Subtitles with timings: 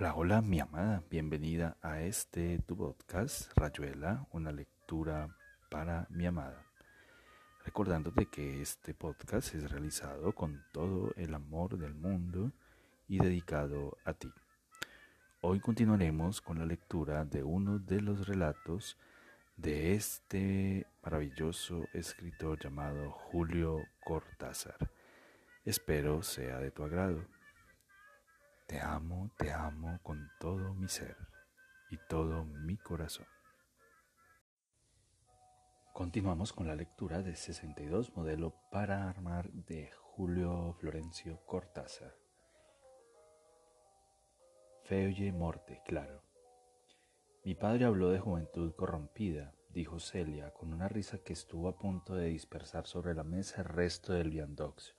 [0.00, 5.36] Hola, hola, mi amada, bienvenida a este tu podcast, Rayuela, una lectura
[5.70, 6.64] para mi amada.
[7.66, 12.50] Recordándote que este podcast es realizado con todo el amor del mundo
[13.08, 14.32] y dedicado a ti.
[15.42, 18.96] Hoy continuaremos con la lectura de uno de los relatos
[19.58, 24.78] de este maravilloso escritor llamado Julio Cortázar.
[25.66, 27.22] Espero sea de tu agrado.
[28.70, 31.16] Te amo, te amo con todo mi ser
[31.90, 33.26] y todo mi corazón.
[35.92, 42.14] Continuamos con la lectura de 62 modelo para armar de Julio Florencio Cortázar.
[44.84, 46.22] Feuille morte, claro.
[47.42, 52.14] Mi padre habló de juventud corrompida, dijo Celia, con una risa que estuvo a punto
[52.14, 54.94] de dispersar sobre la mesa el resto del viandox.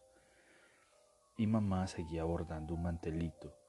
[1.37, 3.60] Y mamá seguía bordando un mantelito,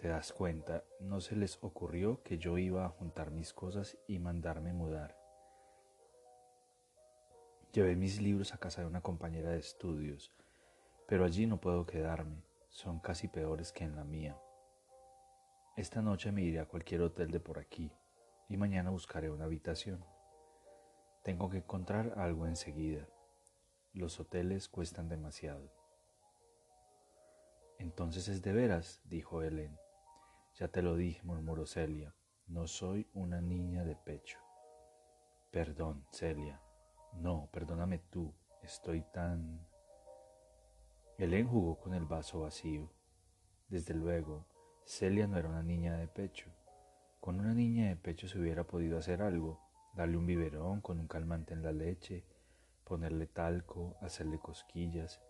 [0.00, 0.82] ¿Te das cuenta?
[0.98, 5.14] No se les ocurrió que yo iba a juntar mis cosas y mandarme mudar.
[7.74, 10.32] Llevé mis libros a casa de una compañera de estudios,
[11.06, 14.40] pero allí no puedo quedarme, son casi peores que en la mía.
[15.76, 17.92] Esta noche me iré a cualquier hotel de por aquí
[18.48, 20.02] y mañana buscaré una habitación.
[21.24, 23.06] Tengo que encontrar algo enseguida.
[23.92, 25.70] Los hoteles cuestan demasiado.
[27.78, 29.76] Entonces es de veras, dijo Helen.
[30.60, 32.14] Ya te lo dije, murmuró Celia,
[32.46, 34.38] no soy una niña de pecho.
[35.50, 36.60] Perdón, Celia.
[37.14, 39.66] No, perdóname tú, estoy tan...
[41.16, 42.92] Helen jugó con el vaso vacío.
[43.70, 44.44] Desde luego,
[44.84, 46.50] Celia no era una niña de pecho.
[47.20, 49.62] Con una niña de pecho se hubiera podido hacer algo,
[49.94, 52.26] darle un biberón con un calmante en la leche,
[52.84, 55.22] ponerle talco, hacerle cosquillas,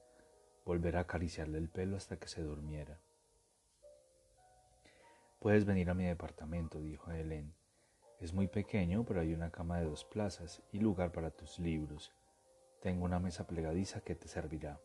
[0.64, 2.98] volver a acariciarle el pelo hasta que se durmiera.
[5.40, 7.54] Puedes venir a mi departamento, dijo Helen.
[8.18, 12.12] Es muy pequeño, pero hay una cama de dos plazas y lugar para tus libros.
[12.82, 14.78] Tengo una mesa plegadiza que te servirá.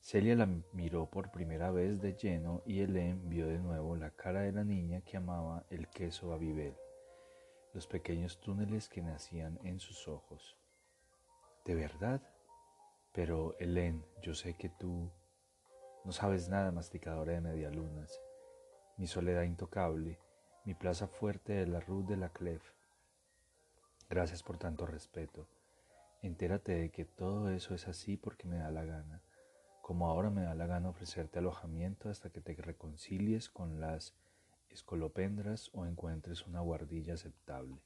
[0.00, 4.40] Celia la miró por primera vez de lleno y Helen vio de nuevo la cara
[4.40, 6.74] de la niña que amaba el queso Babibel,
[7.74, 10.56] los pequeños túneles que nacían en sus ojos.
[11.66, 12.22] ¿De verdad?
[13.12, 15.10] Pero, Helen, yo sé que tú
[16.06, 18.18] no sabes nada, masticadora de medialunas
[18.98, 20.18] mi soledad intocable,
[20.64, 22.62] mi plaza fuerte de la Rue de la Clef.
[24.10, 25.46] Gracias por tanto respeto.
[26.20, 29.22] Entérate de que todo eso es así porque me da la gana,
[29.82, 34.14] como ahora me da la gana ofrecerte alojamiento hasta que te reconcilies con las
[34.68, 37.80] escolopendras o encuentres una guardilla aceptable.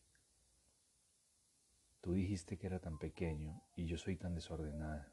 [2.00, 5.12] Tú dijiste que era tan pequeño y yo soy tan desordenada.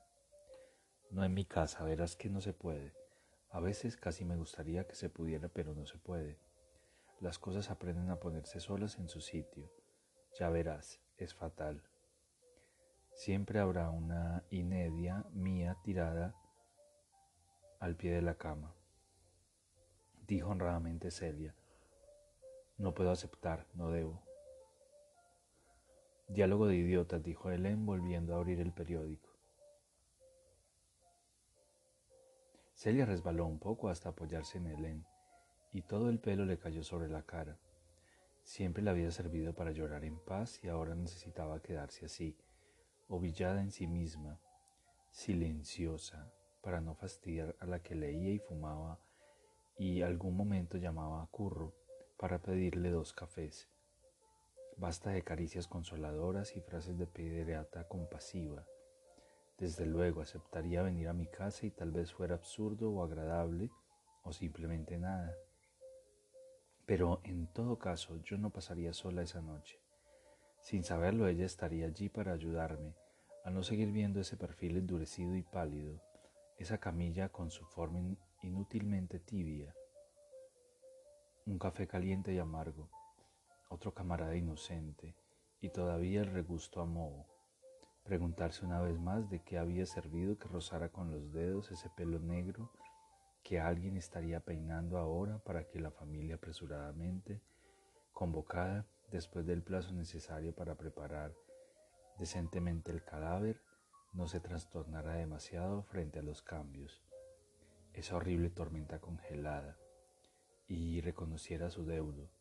[1.11, 2.98] No en mi casa, verás que no se puede.
[3.51, 6.37] A veces casi me gustaría que se pudiera, pero no se puede.
[7.19, 9.71] Las cosas aprenden a ponerse solas en su sitio.
[10.37, 11.83] Ya verás, es fatal.
[13.11, 16.35] Siempre habrá una inedia mía tirada
[17.79, 18.73] al pie de la cama.
[20.27, 21.55] Dijo honradamente Celia.
[22.77, 24.21] No puedo aceptar, no debo.
[26.27, 29.28] Diálogo de idiotas, dijo Helen volviendo a abrir el periódico.
[32.79, 35.05] Celia resbaló un poco hasta apoyarse en Helen,
[35.73, 37.57] y todo el pelo le cayó sobre la cara.
[38.43, 42.37] Siempre le había servido para llorar en paz y ahora necesitaba quedarse así,
[43.09, 44.39] ovillada en sí misma,
[45.11, 46.31] silenciosa,
[46.61, 48.97] para no fastidiar a la que leía y fumaba
[49.77, 51.73] y algún momento llamaba a Curro
[52.17, 53.67] para pedirle dos cafés.
[54.77, 58.65] Basta de caricias consoladoras y frases de pediatra compasiva.
[59.59, 63.69] Desde luego aceptaría venir a mi casa y tal vez fuera absurdo o agradable
[64.23, 65.35] o simplemente nada.
[66.85, 69.77] Pero en todo caso yo no pasaría sola esa noche.
[70.61, 72.95] Sin saberlo ella estaría allí para ayudarme
[73.43, 76.01] a no seguir viendo ese perfil endurecido y pálido,
[76.57, 77.99] esa camilla con su forma
[78.41, 79.75] inútilmente tibia.
[81.45, 82.89] Un café caliente y amargo,
[83.69, 85.15] otro camarada inocente
[85.59, 87.38] y todavía el regusto a moho
[88.09, 92.17] preguntarse una vez más de qué había servido que rozara con los dedos ese pelo
[92.17, 92.71] negro
[93.43, 97.39] que alguien estaría peinando ahora para que la familia apresuradamente
[98.11, 101.35] convocada después del plazo necesario para preparar
[102.17, 103.61] decentemente el cadáver
[104.13, 107.03] no se trastornara demasiado frente a los cambios,
[107.93, 109.77] esa horrible tormenta congelada,
[110.67, 112.31] y reconociera su deudo,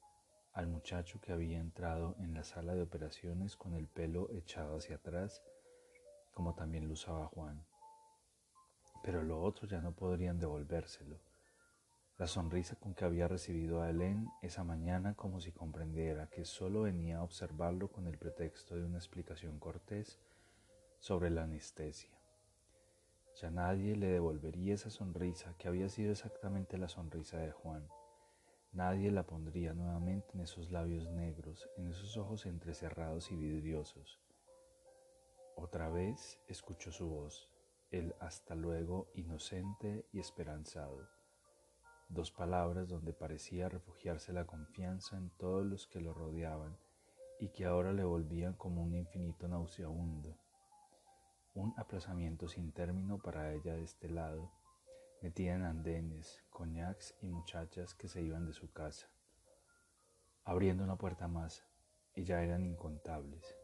[0.55, 4.97] al muchacho que había entrado en la sala de operaciones con el pelo echado hacia
[4.97, 5.43] atrás
[6.38, 7.67] como también lo usaba Juan.
[9.02, 11.19] Pero lo otro ya no podrían devolvérselo.
[12.17, 16.82] la sonrisa con que había recibido a Helen esa mañana como si comprendiera que solo
[16.82, 20.20] venía a observarlo con el pretexto de una explicación cortés
[21.00, 22.17] sobre la anestesia.
[23.43, 27.88] Ya nadie le devolvería esa sonrisa que había sido exactamente la sonrisa de Juan.
[28.70, 34.20] Nadie la pondría nuevamente en esos labios negros, en esos ojos entrecerrados y vidriosos.
[35.60, 37.50] Otra vez escuchó su voz,
[37.90, 41.08] el hasta luego inocente y esperanzado.
[42.08, 46.78] Dos palabras donde parecía refugiarse la confianza en todos los que lo rodeaban
[47.38, 50.38] y que ahora le volvían como un infinito nauseabundo
[51.58, 54.52] un aplazamiento sin término para ella de este lado,
[55.22, 59.08] metida en andenes, coñacs y muchachas que se iban de su casa,
[60.44, 61.64] abriendo una puerta más,
[62.14, 63.57] y ya eran incontables.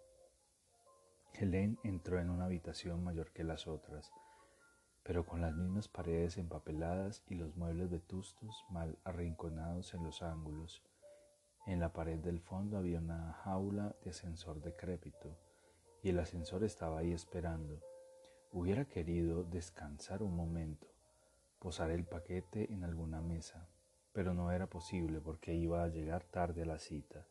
[1.37, 4.13] Helen entró en una habitación mayor que las otras,
[5.03, 10.83] pero con las mismas paredes empapeladas y los muebles vetustos mal arrinconados en los ángulos.
[11.67, 15.37] En la pared del fondo había una jaula de ascensor decrépito,
[16.03, 17.81] y el ascensor estaba ahí esperando.
[18.53, 20.87] Hubiera querido descansar un momento,
[21.59, 23.69] posar el paquete en alguna mesa,
[24.13, 27.27] pero no era posible porque iba a llegar tarde a la cita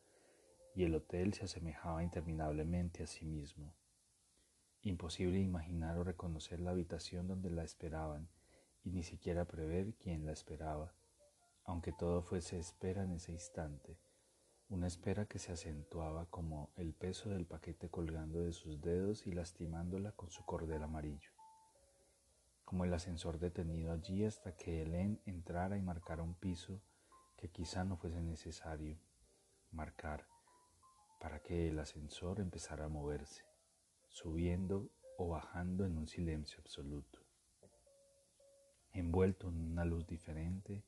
[0.74, 3.72] y el hotel se asemejaba interminablemente a sí mismo.
[4.84, 8.28] Imposible imaginar o reconocer la habitación donde la esperaban
[8.84, 10.94] y ni siquiera prever quién la esperaba,
[11.64, 13.98] aunque todo fuese espera en ese instante
[14.68, 19.32] una espera que se acentuaba como el peso del paquete colgando de sus dedos y
[19.32, 21.30] lastimándola con su cordel amarillo,
[22.64, 26.82] como el ascensor detenido allí hasta que Helen entrara y marcara un piso
[27.36, 28.98] que quizá no fuese necesario
[29.70, 30.26] marcar
[31.20, 33.44] para que el ascensor empezara a moverse,
[34.14, 37.18] subiendo o bajando en un silencio absoluto,
[38.92, 40.84] envuelto en una luz diferente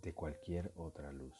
[0.00, 1.34] de cualquier otra luz.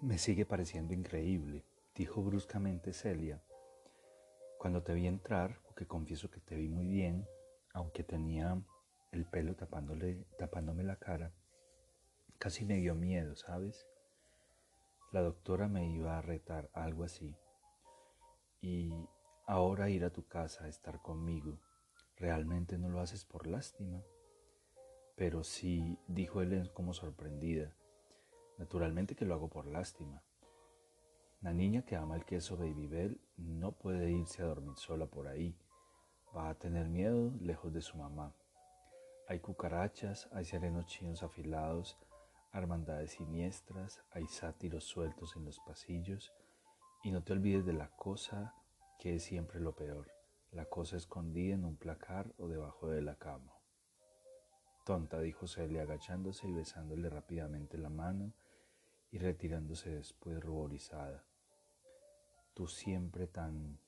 [0.00, 1.66] Me sigue pareciendo increíble,
[1.96, 3.42] dijo bruscamente Celia.
[4.56, 7.26] Cuando te vi entrar, porque confieso que te vi muy bien,
[7.72, 8.62] aunque tenía
[9.10, 11.32] el pelo tapándole, tapándome la cara,
[12.38, 13.88] casi me dio miedo, ¿sabes?
[15.12, 17.36] La doctora me iba a retar, algo así.
[18.60, 18.92] Y
[19.44, 21.58] ahora ir a tu casa estar conmigo,
[22.16, 24.04] ¿realmente no lo haces por lástima?
[25.16, 27.74] Pero sí, dijo Helen como sorprendida.
[28.56, 30.22] Naturalmente que lo hago por lástima.
[31.40, 35.26] La niña que ama el queso Baby Bell no puede irse a dormir sola por
[35.26, 35.56] ahí.
[36.36, 38.32] Va a tener miedo lejos de su mamá.
[39.26, 41.98] Hay cucarachas, hay serenos chinos afilados,
[42.52, 46.32] hermandades siniestras, hay sátiros sueltos en los pasillos.
[47.02, 48.54] Y no te olvides de la cosa
[48.98, 50.10] que es siempre lo peor,
[50.50, 53.54] la cosa escondida en un placar o debajo de la cama.
[54.84, 58.34] Tonta, dijo Celia agachándose y besándole rápidamente la mano
[59.10, 61.24] y retirándose después ruborizada.
[62.54, 63.78] Tú siempre tan...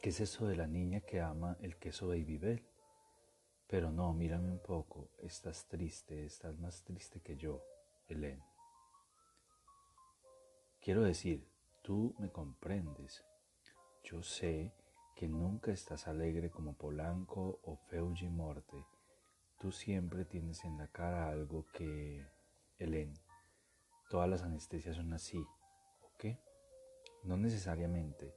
[0.00, 2.69] ¿Qué es eso de la niña que ama el queso Baby Bell?
[3.70, 7.62] Pero no, mírame un poco, estás triste, estás más triste que yo,
[8.08, 8.42] Helen.
[10.80, 11.48] Quiero decir,
[11.80, 13.24] tú me comprendes.
[14.02, 14.74] Yo sé
[15.14, 18.84] que nunca estás alegre como Polanco o Feuji Morte.
[19.60, 22.26] Tú siempre tienes en la cara algo que...
[22.76, 23.14] Helen,
[24.08, 25.38] todas las anestesias son así,
[26.00, 26.40] ¿o qué?
[27.22, 28.34] No necesariamente.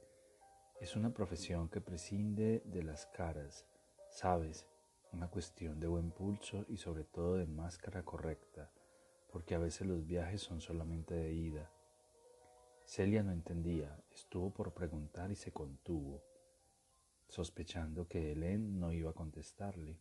[0.80, 3.66] Es una profesión que prescinde de las caras,
[4.10, 4.68] ¿sabes?
[5.14, 8.72] Una cuestión de buen pulso y sobre todo de máscara correcta,
[9.30, 11.70] porque a veces los viajes son solamente de ida.
[12.84, 16.20] Celia no entendía, estuvo por preguntar y se contuvo,
[17.28, 20.00] sospechando que Helen no iba a contestarle.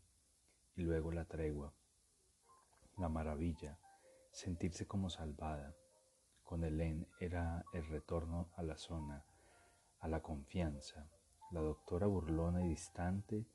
[0.76, 1.76] Y luego la tregua,
[2.98, 3.78] la maravilla,
[4.32, 5.76] sentirse como salvada.
[6.44, 9.24] Con Helen era el retorno a la zona,
[10.00, 11.08] a la confianza.
[11.52, 13.46] La doctora burlona y distante,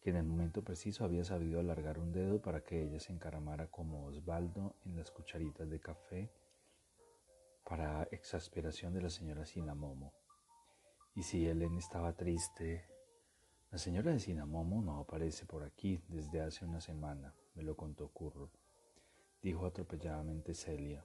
[0.00, 3.70] que en el momento preciso había sabido alargar un dedo para que ella se encaramara
[3.70, 6.32] como Osvaldo en las cucharitas de café,
[7.64, 10.14] para exasperación de la señora Sinamomo.
[11.14, 12.88] Y si Helen estaba triste,
[13.70, 18.08] la señora de Sinamomo no aparece por aquí desde hace una semana, me lo contó
[18.08, 18.50] Curro
[19.42, 21.04] dijo atropelladamente Celia.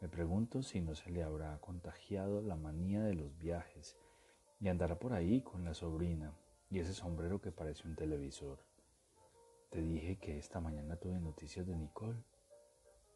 [0.00, 3.98] Me pregunto si no se le habrá contagiado la manía de los viajes
[4.60, 6.34] y andará por ahí con la sobrina
[6.70, 8.58] y ese sombrero que parece un televisor.
[9.70, 12.22] Te dije que esta mañana tuve noticias de Nicole.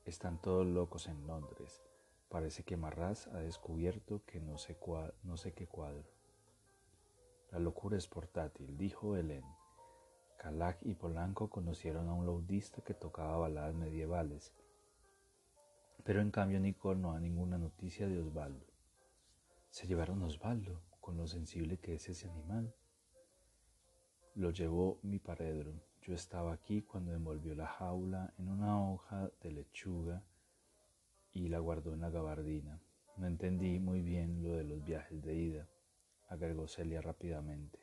[0.04, 1.82] Están todos locos en Londres.
[2.28, 4.76] Parece que Marras ha descubierto que no sé,
[5.54, 6.04] qué cuadro.
[7.52, 9.44] La locura es portátil, dijo Helen.
[10.36, 14.52] Calac y Polanco conocieron a un laudista que tocaba baladas medievales,
[16.02, 18.66] pero en cambio Nicole no da ninguna noticia de Osvaldo.
[19.70, 22.74] Se llevaron a Osvaldo, con lo sensible que es ese animal.
[24.36, 25.80] Lo llevó mi paredro.
[26.02, 30.24] Yo estaba aquí cuando envolvió la jaula en una hoja de lechuga
[31.32, 32.82] y la guardó en la gabardina.
[33.16, 35.68] No entendí muy bien lo de los viajes de ida,
[36.28, 37.78] agregó Celia rápidamente.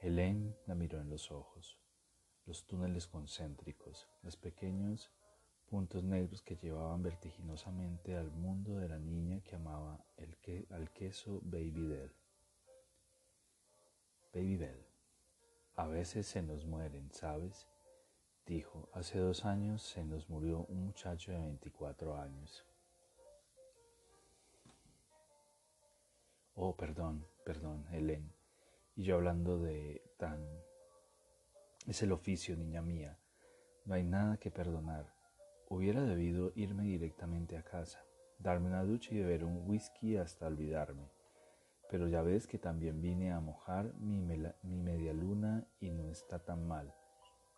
[0.00, 1.78] Helen la miró en los ojos.
[2.44, 5.10] Los túneles concéntricos, los pequeños
[5.64, 10.90] puntos negros que llevaban vertiginosamente al mundo de la niña que amaba el que, al
[10.92, 12.12] queso Baby Bell.
[14.34, 14.93] Baby Bell.
[15.76, 17.66] A veces se nos mueren, ¿sabes?
[18.46, 22.64] Dijo, hace dos años se nos murió un muchacho de 24 años.
[26.54, 28.32] Oh, perdón, perdón, Helen.
[28.94, 30.46] Y yo hablando de tan...
[31.88, 33.18] Es el oficio, niña mía.
[33.84, 35.12] No hay nada que perdonar.
[35.68, 38.04] Hubiera debido irme directamente a casa,
[38.38, 41.13] darme una ducha y beber un whisky hasta olvidarme.
[41.94, 46.40] Pero ya ves que también vine a mojar mi, mi media luna y no está
[46.40, 46.92] tan mal.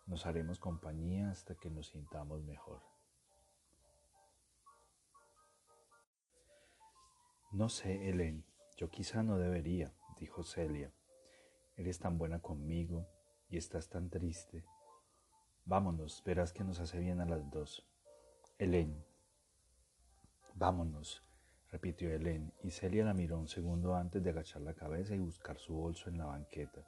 [0.05, 2.83] Nos haremos compañía hasta que nos sintamos mejor.
[7.51, 10.93] No sé, Helen, yo quizá no debería, dijo Celia.
[11.75, 13.07] Eres tan buena conmigo
[13.49, 14.63] y estás tan triste.
[15.65, 17.89] Vámonos, verás que nos hace bien a las dos.
[18.59, 19.03] Helen.
[20.53, 21.26] Vámonos,
[21.71, 25.59] repitió Helen, y Celia la miró un segundo antes de agachar la cabeza y buscar
[25.59, 26.87] su bolso en la banqueta.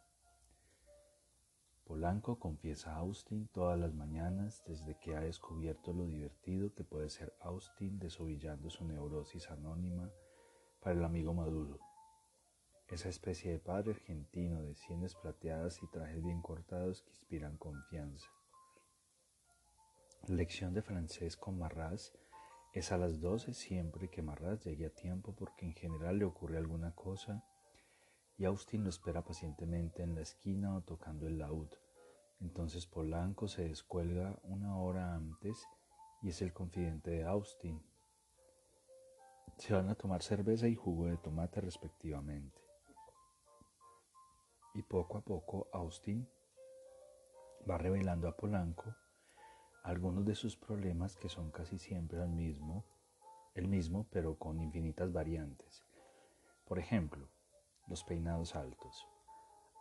[1.85, 7.09] Polanco confiesa a Austin todas las mañanas desde que ha descubierto lo divertido que puede
[7.09, 10.11] ser Austin desovillando su neurosis anónima
[10.79, 11.79] para el amigo Maduro
[12.89, 18.27] esa especie de padre argentino de sienes plateadas y trajes bien cortados que inspiran confianza.
[20.27, 22.13] Lección de francés con Marras
[22.79, 26.57] es a las 12 siempre que Marras llegue a tiempo porque en general le ocurre
[26.57, 27.43] alguna cosa
[28.37, 31.69] y Austin lo espera pacientemente en la esquina o tocando el laúd.
[32.39, 35.67] Entonces Polanco se descuelga una hora antes
[36.21, 37.81] y es el confidente de Austin.
[39.57, 42.61] Se van a tomar cerveza y jugo de tomate respectivamente
[44.73, 46.25] y poco a poco Austin
[47.69, 48.95] va revelando a Polanco
[49.89, 52.85] algunos de sus problemas que son casi siempre el mismo,
[53.55, 55.83] el mismo pero con infinitas variantes.
[56.67, 57.27] Por ejemplo,
[57.87, 59.07] los peinados altos.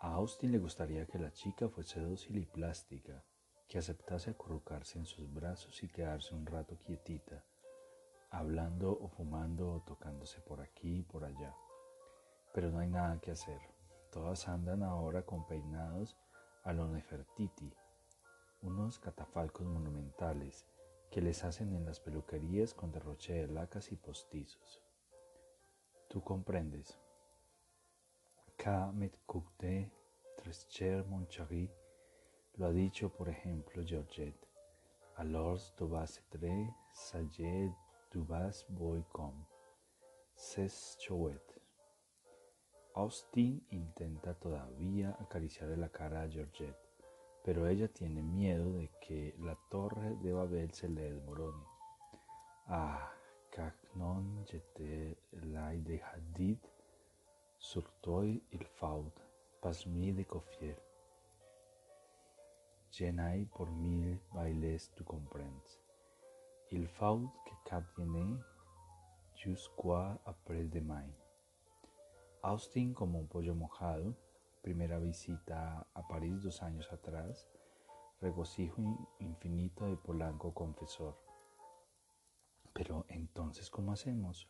[0.01, 3.23] A Austin le gustaría que la chica fuese dócil y plástica,
[3.69, 7.45] que aceptase acurrucarse en sus brazos y quedarse un rato quietita,
[8.31, 11.55] hablando o fumando o tocándose por aquí y por allá.
[12.55, 13.61] Pero no hay nada que hacer.
[14.11, 16.17] Todas andan ahora con peinados
[16.65, 17.71] a lo Nefertiti,
[18.63, 20.67] unos catafalcos monumentales
[21.11, 24.83] que les hacen en las peluquerías con derroche de lacas y postizos.
[26.09, 26.99] Tú comprendes.
[28.57, 28.93] K.
[28.93, 29.91] Metcouté
[30.37, 31.71] Trescher Monchary
[32.55, 34.49] lo ha dicho, por ejemplo, Georgette.
[35.17, 37.75] Alors tu vas être sage
[38.11, 39.33] tu vas boy com.
[40.35, 41.61] C'est chouette.
[42.95, 46.88] Austin intenta todavía acariciarle la cara a Georgette,
[47.49, 51.65] pero ella tiene miedo de que la torre de Babel se le desmorone.
[52.67, 53.11] Ah,
[53.51, 56.59] car non j'étais l'ai de hadid
[57.59, 59.11] sur toi il faut
[59.63, 60.77] pas mi de confier.
[62.91, 65.65] Je n'ai pour mille bailes tu comprends.
[66.71, 67.85] Il faut que cap
[69.37, 71.09] jusqu'à après-demain.
[72.43, 74.15] Austin como un pollo mojado,
[74.69, 77.49] primera visita a París dos años atrás,
[78.21, 81.17] regocijo infinito de Polanco confesor.
[82.75, 84.47] Pero entonces, ¿cómo hacemos?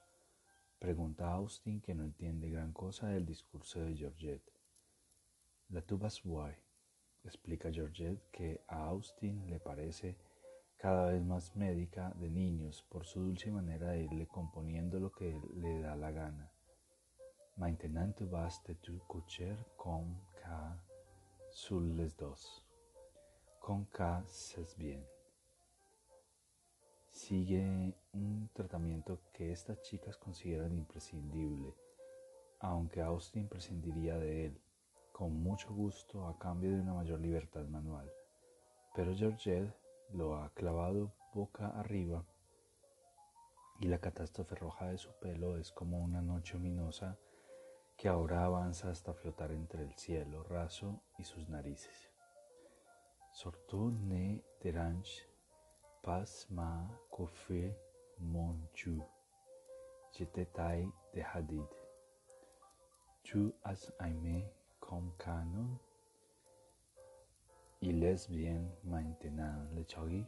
[0.81, 4.53] Pregunta Austin que no entiende gran cosa del discurso de Georgette.
[5.69, 6.53] La tubas boy,
[7.23, 10.19] explica Georgette que a Austin le parece
[10.79, 15.41] cada vez más médica de niños por su dulce manera de irle componiendo lo que
[15.55, 16.51] le da la gana
[17.59, 20.05] Maintenant vas te tu coucher con
[20.41, 20.79] K
[21.51, 22.63] sur les dos.
[23.59, 25.05] Con K es bien.
[27.09, 31.75] Sigue un tratamiento que estas chicas consideran imprescindible,
[32.61, 34.61] aunque Austin prescindiría de él,
[35.11, 38.09] con mucho gusto a cambio de una mayor libertad manual.
[38.95, 39.75] Pero Georgette
[40.11, 42.25] lo ha clavado boca arriba
[43.81, 47.19] y la catástrofe roja de su pelo es como una noche ominosa
[47.99, 52.13] que ahora avanza hasta flotar entre el cielo raso y sus narices.
[53.33, 55.29] Surtout ne dérange
[56.01, 57.75] pas ma coiffure,
[58.21, 59.03] mon Dieu.
[60.13, 61.67] Je te taille de hadid.
[63.25, 65.77] Tu as aimé comme canon.
[67.81, 70.25] Il est bien maintenant le chagui.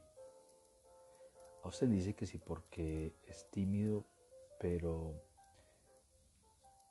[1.63, 4.05] Austin dice que sí porque es tímido,
[4.59, 5.15] pero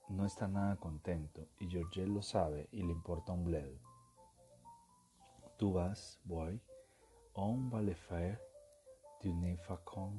[0.09, 3.77] no está nada contento y Georgette lo sabe y le importa un bledo.
[5.57, 6.59] Tu vas, boy,
[7.35, 8.39] on va le faire
[9.21, 10.13] d'une façon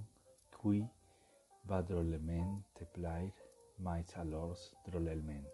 [0.62, 0.84] qui
[1.64, 3.32] va drôlement te plaire,
[3.78, 5.48] mais alors drôlement.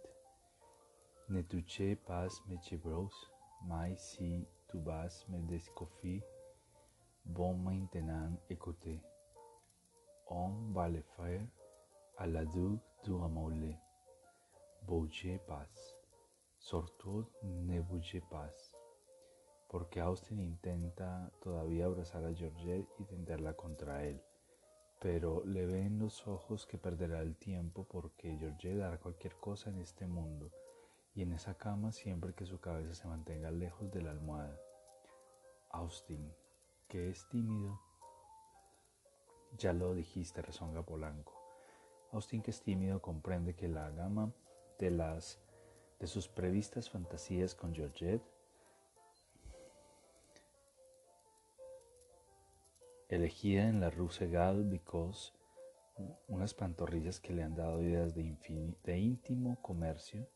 [1.28, 3.08] Ne touchez pas mes cheveux,
[3.64, 6.22] mais si tu vas me desconfier,
[7.24, 9.00] bon maintenant écoutez.
[10.28, 11.46] On va le faire
[12.18, 13.85] à la duc du amoureux.
[14.86, 15.96] Bougez pas,
[16.58, 18.72] surtout ne bougez pas,
[19.68, 24.22] porque Austin intenta todavía abrazar a Georgette y tenderla contra él,
[25.00, 29.70] pero le ve en los ojos que perderá el tiempo porque Georgette hará cualquier cosa
[29.70, 30.52] en este mundo
[31.16, 34.56] y en esa cama siempre que su cabeza se mantenga lejos de la almohada.
[35.70, 36.32] Austin,
[36.86, 37.80] que es tímido.
[39.58, 41.32] Ya lo dijiste, rezonga Polanco.
[42.12, 44.32] Austin, que es tímido, comprende que la gama
[44.78, 45.38] de las
[46.00, 48.22] de sus previstas fantasías con Georgette.
[53.08, 55.32] Elegida en la Rue Segal because
[56.28, 58.36] unas pantorrillas que le han dado ideas de,
[58.84, 60.28] de íntimo comercio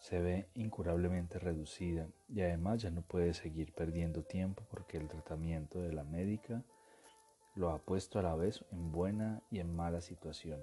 [0.00, 5.80] se ve incurablemente reducida y además ya no puede seguir perdiendo tiempo porque el tratamiento
[5.80, 6.62] de la médica
[7.54, 10.60] lo ha puesto a la vez en buena y en mala situación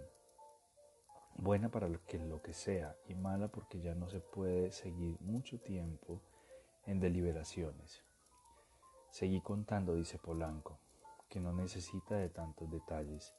[1.35, 5.19] buena para lo que, lo que sea y mala porque ya no se puede seguir
[5.21, 6.21] mucho tiempo
[6.85, 8.03] en deliberaciones.
[9.09, 10.79] Seguí contando, dice Polanco,
[11.29, 13.33] que no necesita de tantos detalles,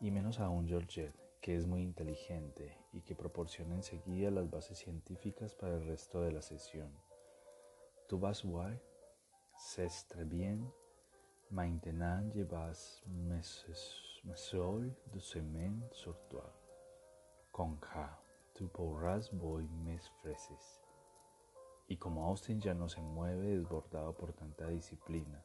[0.00, 5.54] y menos aún Georgette, que es muy inteligente y que proporciona enseguida las bases científicas
[5.54, 6.90] para el resto de la sesión.
[8.08, 8.78] Tu vas voir,
[9.56, 10.72] c'est très bien,
[11.50, 13.02] maintenant je vas
[14.22, 16.61] me seul de semaine sur.
[17.52, 18.18] Conja,
[18.54, 20.80] tu podrás voy mes freses.
[21.86, 25.44] Y como Austin ya no se mueve desbordado por tanta disciplina,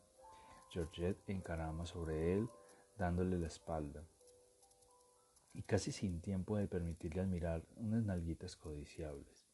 [0.69, 2.49] Georgette encarama sobre él
[2.97, 4.07] dándole la espalda
[5.53, 9.45] y casi sin tiempo de permitirle admirar unas nalguitas codiciables.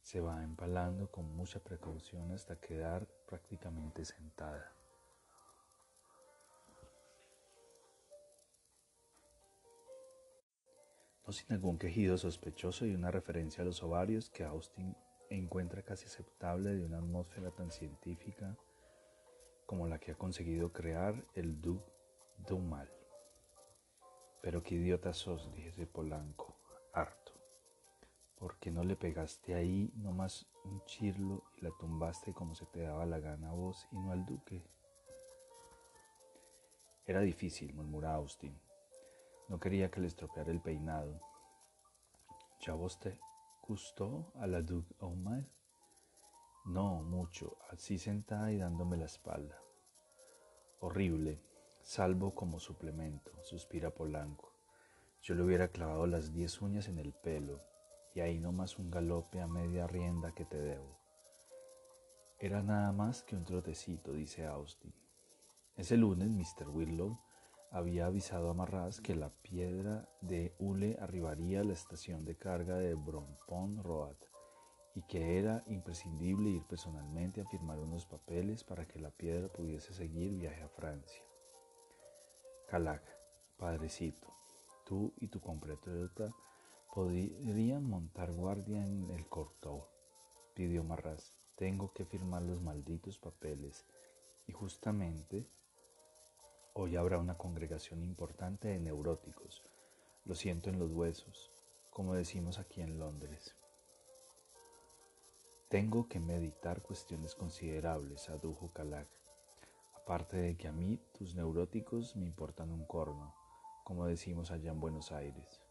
[0.00, 4.72] Se va empalando con mucha precaución hasta quedar prácticamente sentada.
[11.26, 14.96] No sin algún quejido sospechoso y una referencia a los ovarios que Austin
[15.28, 18.56] encuentra casi aceptable de una atmósfera tan científica
[19.66, 21.82] como la que ha conseguido crear el Duc
[22.46, 22.88] Dumal.
[24.40, 26.56] Pero qué idiota sos, dije Polanco,
[26.92, 27.32] harto.
[28.38, 32.82] ¿Por qué no le pegaste ahí nomás un chirlo y la tumbaste como se te
[32.82, 34.62] daba la gana a vos y no al duque?
[37.06, 38.65] Era difícil, murmura Austin.
[39.48, 41.20] No quería que le estropeara el peinado.
[42.60, 43.20] ¿Ya vos te
[43.62, 45.44] gustó a la Duke Omar?
[46.64, 49.56] No, mucho, así sentada y dándome la espalda.
[50.80, 51.40] Horrible,
[51.80, 54.52] salvo como suplemento, suspira Polanco.
[55.22, 57.62] Yo le hubiera clavado las diez uñas en el pelo
[58.14, 60.98] y ahí nomás un galope a media rienda que te debo.
[62.38, 64.92] Era nada más que un trotecito, dice Austin.
[65.76, 66.68] Ese lunes Mr.
[66.68, 67.25] Whitlow
[67.70, 72.76] había avisado a Marras que la piedra de Hule arribaría a la estación de carga
[72.76, 74.16] de Brompton Road
[74.94, 79.92] y que era imprescindible ir personalmente a firmar unos papeles para que la piedra pudiese
[79.92, 81.22] seguir viaje a Francia.
[82.66, 83.02] Calac,
[83.58, 84.34] padrecito,
[84.86, 86.34] tú y tu compatriota
[86.94, 89.90] podrían montar guardia en el corto,
[90.54, 91.34] pidió Marras.
[91.56, 93.86] Tengo que firmar los malditos papeles
[94.46, 95.46] y justamente
[96.78, 99.64] Hoy habrá una congregación importante de neuróticos.
[100.26, 101.50] Lo siento en los huesos,
[101.88, 103.56] como decimos aquí en Londres.
[105.70, 109.08] Tengo que meditar cuestiones considerables, adujo Calac.
[109.94, 113.34] Aparte de que a mí tus neuróticos me importan un corno,
[113.82, 115.62] como decimos allá en Buenos Aires.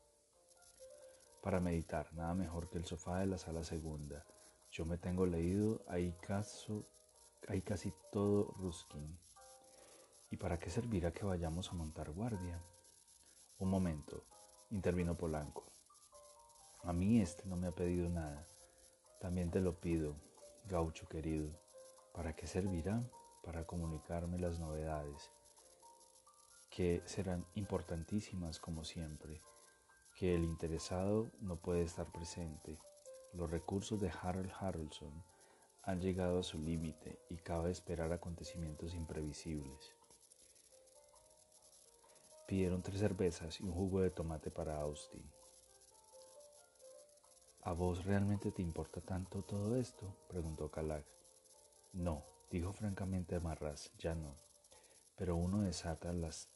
[1.44, 4.26] Para meditar, nada mejor que el sofá de la sala segunda.
[4.72, 6.84] Yo me tengo leído ahí, caso,
[7.48, 9.20] hay casi todo Ruskin
[10.32, 12.62] ¿Y para qué servirá que vayamos a montar guardia?
[13.60, 14.26] Un momento,
[14.70, 15.72] intervino Polanco.
[16.84, 18.48] A mí este no me ha pedido nada.
[19.20, 20.16] También te lo pido,
[20.66, 21.50] gaucho querido.
[22.14, 23.04] ¿Para qué servirá?
[23.46, 25.32] para comunicarme las novedades,
[26.72, 29.40] que serán importantísimas como siempre,
[30.16, 32.80] que el interesado no puede estar presente.
[33.34, 35.24] Los recursos de Harold Harrelson
[35.84, 39.94] han llegado a su límite y cabe esperar acontecimientos imprevisibles.
[42.48, 45.24] Pidieron tres cervezas y un jugo de tomate para Austin.
[47.64, 50.16] ¿A vos realmente te importa tanto todo esto?
[50.30, 51.06] preguntó Kalak.
[51.94, 54.36] No, dijo francamente Marras, ya no.
[55.16, 56.50] Pero uno desata las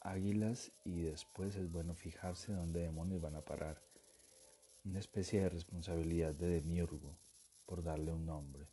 [0.00, 3.82] águilas y después es bueno fijarse dónde demonios van a parar.
[4.84, 7.16] Una especie de responsabilidad de demiurgo,
[7.66, 8.68] por darle un nombre.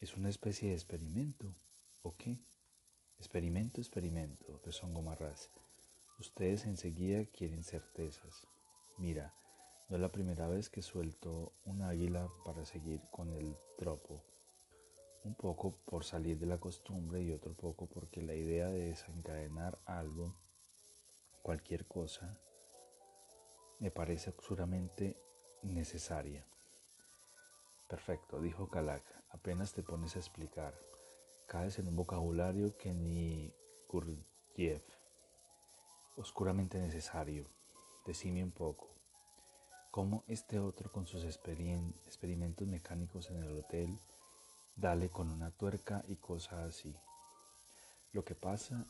[0.00, 1.54] ¿Es una especie de experimento?
[2.02, 2.38] ¿O qué?
[3.18, 5.50] Experimento, experimento, rezongó Marras.
[6.18, 8.46] Ustedes enseguida quieren certezas.
[8.98, 9.34] Mira,
[9.88, 14.22] no es la primera vez que suelto un águila para seguir con el tropo
[15.26, 19.76] un poco por salir de la costumbre y otro poco porque la idea de desencadenar
[19.84, 20.36] algo,
[21.42, 22.38] cualquier cosa,
[23.80, 25.20] me parece absurdamente
[25.62, 26.46] necesaria.
[27.88, 30.78] Perfecto, dijo Kalak, apenas te pones a explicar.
[31.46, 33.52] Caes en un vocabulario que ni
[33.88, 34.82] Gurdjieff.
[36.16, 37.46] Oscuramente necesario.
[38.04, 38.90] Decime un poco.
[39.90, 43.98] ¿Cómo este otro con sus experimentos mecánicos en el hotel
[44.76, 46.94] dale con una tuerca y cosas así.
[48.12, 48.86] Lo que pasa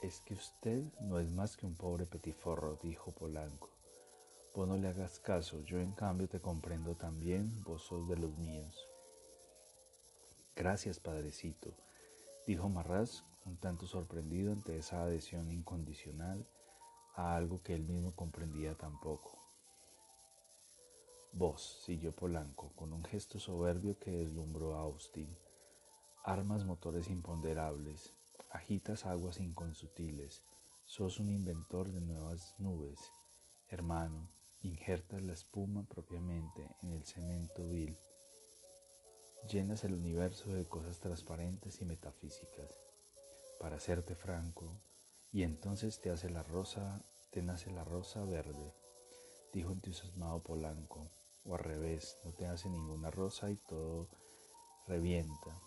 [0.00, 3.70] es que usted no es más que un pobre petiforro, dijo Polanco.
[4.54, 8.38] Vos no le hagas caso, yo en cambio te comprendo también, vos sos de los
[8.38, 8.88] míos.
[10.54, 11.74] Gracias, padrecito,
[12.46, 16.46] dijo Marras, un tanto sorprendido ante esa adhesión incondicional
[17.14, 19.38] a algo que él mismo comprendía tampoco.
[21.32, 25.28] Vos, siguió Polanco, con un gesto soberbio que deslumbró a Austin.
[26.24, 28.12] Armas motores imponderables,
[28.50, 30.42] agitas aguas inconsutiles,
[30.86, 32.98] sos un inventor de nuevas nubes.
[33.68, 34.28] Hermano,
[34.62, 37.98] injertas la espuma propiamente en el cemento vil.
[39.44, 42.80] Llenas el universo de cosas transparentes y metafísicas.
[43.60, 44.72] Para serte franco,
[45.32, 48.74] y entonces te hace la rosa, te nace la rosa verde,
[49.52, 51.10] dijo entusiasmado Polanco
[51.44, 54.08] o al revés, no te hace ninguna rosa y todo
[54.88, 55.60] revienta.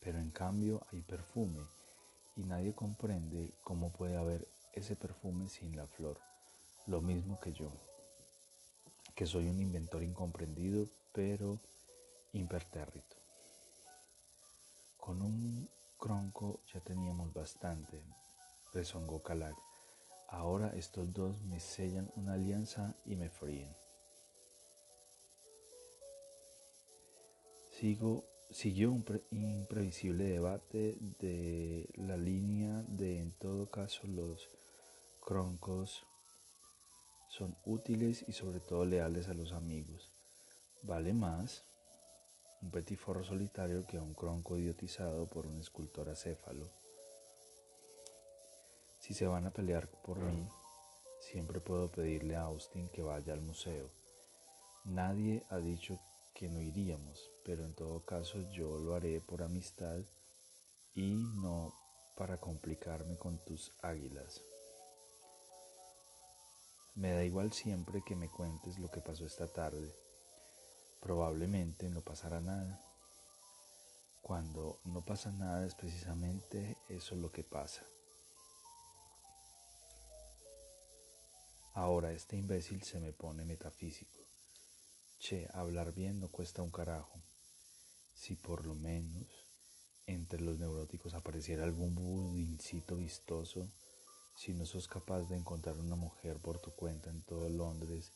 [0.00, 1.60] Pero en cambio hay perfume
[2.36, 6.18] y nadie comprende cómo puede haber ese perfume sin la flor,
[6.86, 7.70] lo mismo que yo,
[9.14, 11.58] que soy un inventor incomprendido pero
[12.32, 13.16] impertérrito.
[14.96, 15.68] Con un
[15.98, 18.02] cronco ya teníamos bastante,
[18.72, 19.56] rezongó Calac.
[20.28, 23.74] Ahora estos dos me sellan una alianza y me fríen.
[28.50, 34.48] siguió un imprevisible debate de la línea de en todo caso los
[35.20, 36.06] croncos
[37.28, 40.10] son útiles y sobre todo leales a los amigos.
[40.82, 41.64] Vale más
[42.62, 46.70] un petiforro solitario que un cronco idiotizado por un escultor acéfalo.
[49.00, 50.48] Si se van a pelear por mí,
[51.20, 53.90] siempre puedo pedirle a Austin que vaya al museo.
[54.84, 55.98] Nadie ha dicho
[56.34, 60.00] que no iríamos, pero en todo caso yo lo haré por amistad
[60.94, 61.74] y no
[62.16, 64.40] para complicarme con tus águilas.
[66.94, 69.92] Me da igual siempre que me cuentes lo que pasó esta tarde.
[71.02, 72.80] Probablemente no pasará nada.
[74.22, 77.82] Cuando no pasa nada es precisamente eso lo que pasa.
[81.74, 84.20] Ahora este imbécil se me pone metafísico.
[85.18, 87.20] Che, hablar bien no cuesta un carajo.
[88.14, 89.26] Si por lo menos
[90.06, 93.72] entre los neuróticos apareciera algún budincito vistoso,
[94.36, 98.12] si no sos capaz de encontrar una mujer por tu cuenta en todo Londres,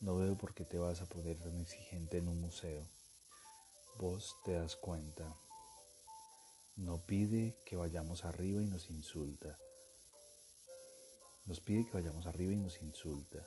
[0.00, 2.86] no veo por qué te vas a poner tan exigente en un museo.
[3.98, 5.36] Vos te das cuenta.
[6.76, 9.58] No pide que vayamos arriba y nos insulta.
[11.46, 13.46] Nos pide que vayamos arriba y nos insulta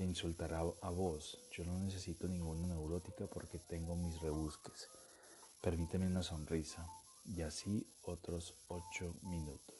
[0.00, 1.38] te insultará a vos.
[1.52, 4.88] Yo no necesito ninguna neurótica porque tengo mis rebusques.
[5.60, 6.88] Permíteme una sonrisa.
[7.26, 9.79] Y así otros ocho minutos.